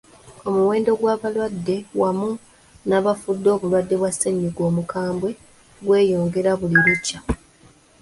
Omuwendo 0.49 0.91
gw'abalwadde 0.99 1.77
wamu 1.99 2.29
n'abafudde 2.87 3.47
obulwadde 3.55 3.95
bwa 3.97 4.11
ssennyinga 4.13 4.61
omukabwe 4.69 5.29
gweyongera 5.83 6.51
buli 6.59 6.77
lukya. 6.85 7.19